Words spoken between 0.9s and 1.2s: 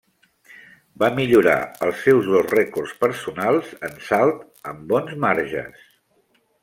Va